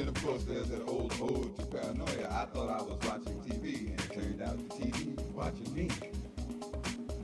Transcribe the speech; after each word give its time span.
then 0.00 0.08
of 0.08 0.24
course 0.24 0.44
there's 0.44 0.68
that 0.68 0.82
old 0.86 1.12
ode 1.20 1.58
to 1.58 1.66
paranoia. 1.66 2.26
I 2.30 2.46
thought 2.46 2.70
I 2.70 2.80
was 2.80 2.98
watching 3.06 3.38
TV, 3.42 3.90
and 3.90 4.00
it 4.00 4.12
turned 4.12 4.40
out 4.40 4.56
the 4.56 4.74
TV 4.74 5.14
was 5.14 5.26
watching 5.34 5.74
me. 5.74 5.88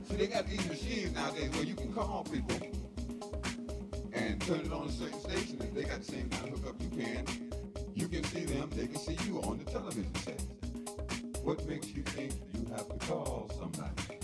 See, 0.07 0.15
they 0.15 0.27
got 0.27 0.47
these 0.47 0.65
machines 0.67 1.15
nowadays 1.15 1.49
where 1.53 1.63
you 1.63 1.73
can 1.73 1.91
call 1.91 2.23
people 2.31 2.59
and 4.13 4.39
turn 4.41 4.59
it 4.59 4.71
on 4.71 4.87
a 4.87 4.91
certain 4.91 5.19
station, 5.19 5.59
and 5.59 5.75
they 5.75 5.83
got 5.85 5.99
the 5.99 6.05
same 6.05 6.29
kind 6.29 6.53
of 6.53 6.59
hookup 6.59 6.79
you 6.79 6.89
can. 6.89 7.25
You 7.95 8.07
can 8.07 8.23
see 8.25 8.45
them, 8.45 8.69
they 8.75 8.85
can 8.85 8.99
see 8.99 9.17
you 9.25 9.41
on 9.41 9.57
the 9.57 9.65
television 9.65 10.13
set. 10.17 10.41
What 11.43 11.67
makes 11.67 11.87
you 11.87 12.03
think 12.03 12.33
you 12.53 12.67
have 12.75 12.87
to 12.89 13.07
call 13.07 13.49
somebody? 13.57 14.19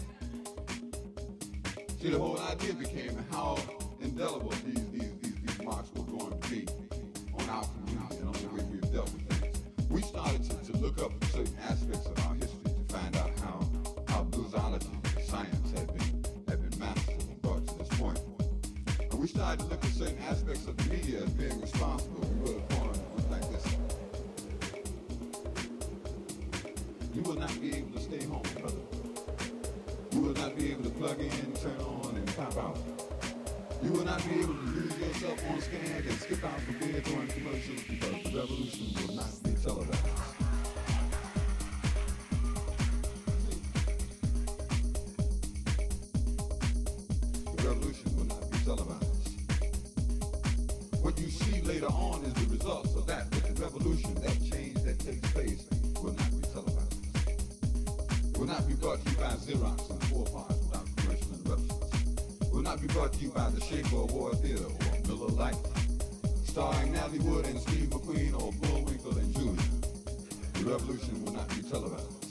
See, 2.00 2.10
the 2.12 2.20
whole 2.20 2.40
idea 2.40 2.74
became 2.74 3.18
how 3.32 3.58
indelible 4.00 4.54
these, 4.64 4.92
these, 4.92 5.12
these, 5.22 5.36
these 5.42 5.62
marks 5.64 5.90
were 5.96 6.04
going 6.04 6.40
to 6.40 6.50
be 6.50 6.68
look 10.84 11.02
up 11.02 11.24
certain 11.32 11.56
aspects 11.62 12.06
of 12.08 12.26
our 12.26 12.36
history 12.36 12.60
to 12.66 12.94
find 12.94 13.16
out 13.16 13.32
how, 13.40 13.66
how 14.10 14.24
bluesology, 14.26 14.92
science 15.26 15.72
had 15.72 15.88
been, 15.88 16.26
had 16.50 16.70
been 16.70 16.78
mastered 16.78 17.24
and 17.24 17.42
brought 17.42 17.66
to 17.66 17.78
this 17.78 17.88
point. 17.98 18.20
And 19.00 19.14
we 19.18 19.28
started 19.28 19.60
to 19.62 19.66
look 19.68 19.82
at 19.86 19.92
certain 19.92 20.20
aspects 20.28 20.68
of 20.68 20.76
the 20.76 20.94
media 20.94 21.24
as 21.24 21.30
being 21.30 21.62
responsible. 21.62 22.20
We 22.20 22.52
wrote 22.52 22.64
a 22.70 22.76
poem 22.76 23.00
like 23.32 23.50
this. 23.50 23.66
You 27.14 27.22
will 27.22 27.40
not 27.40 27.62
be 27.62 27.78
able 27.78 27.92
to 27.92 28.02
stay 28.02 28.26
home, 28.26 28.44
brother. 28.60 28.76
You 30.12 30.20
will 30.20 30.34
not 30.34 30.58
be 30.58 30.72
able 30.74 30.84
to 30.84 30.90
plug 30.90 31.18
in, 31.18 31.54
turn 31.54 31.80
on, 31.80 32.14
and 32.18 32.28
pop 32.36 32.58
out. 32.58 32.78
You 33.82 33.92
will 33.94 34.06
not 34.06 34.22
be 34.26 34.42
able 34.42 34.54
to 34.54 34.60
lose 34.60 34.98
yourself 34.98 35.40
on 35.50 35.62
scan 35.62 36.04
and 36.10 36.20
skip 36.20 36.44
out 36.44 36.60
for 36.60 36.74
beer 36.74 37.00
during 37.00 37.28
commercials 37.30 37.84
because 37.88 38.24
the 38.24 38.38
revolution 38.38 39.03
brought 58.84 59.06
to 59.06 59.12
you 59.12 59.16
by 59.16 59.24
Xerox 59.28 59.90
and 59.92 60.04
four 60.08 60.26
parts 60.26 60.60
without 60.60 60.86
commercial 60.98 61.32
interruptions. 61.32 62.52
Will 62.52 62.62
not 62.64 62.82
be 62.82 62.88
brought 62.88 63.14
to 63.14 63.20
you 63.20 63.30
by 63.30 63.50
the 63.52 63.62
Shaker 63.62 63.96
Award 63.96 64.40
Theater 64.40 64.66
or 64.66 65.08
Miller 65.08 65.32
Lite, 65.32 65.56
starring 66.44 66.92
Natalie 66.92 67.20
Wood 67.20 67.46
and 67.46 67.62
Steve 67.62 67.88
McQueen 67.92 68.34
or 68.34 68.52
Bullwinkle 68.52 69.18
and 69.18 69.34
Jr. 69.34 70.60
The 70.60 70.70
revolution 70.70 71.24
will 71.24 71.32
not 71.32 71.48
be 71.56 71.62
televised. 71.62 72.23